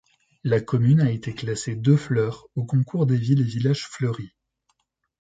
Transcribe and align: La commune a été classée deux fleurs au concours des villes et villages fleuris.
La 0.43 0.59
commune 0.59 0.99
a 1.01 1.11
été 1.11 1.35
classée 1.35 1.75
deux 1.75 1.95
fleurs 1.95 2.47
au 2.55 2.65
concours 2.65 3.05
des 3.05 3.17
villes 3.17 3.41
et 3.41 3.43
villages 3.43 3.85
fleuris. 3.85 4.33